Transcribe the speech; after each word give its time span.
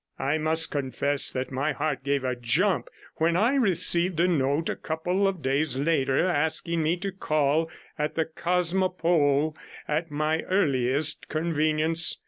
I 0.17 0.39
must 0.39 0.71
confess 0.71 1.29
that 1.29 1.51
my 1.51 1.73
heart 1.73 2.03
gave 2.03 2.23
a 2.23 2.35
jump 2.35 2.89
when 3.17 3.37
I 3.37 3.53
received 3.53 4.19
a 4.19 4.27
note 4.27 4.67
a 4.67 4.75
couple 4.75 5.27
of 5.27 5.43
days 5.43 5.77
later, 5.77 6.25
asking 6.27 6.81
me 6.81 6.97
to 6.97 7.11
call 7.11 7.69
at 7.99 8.15
the 8.15 8.25
Cosmopole 8.25 9.55
at 9.87 10.09
my 10.09 10.41
earliest 10.41 11.29
convenience. 11.29 12.17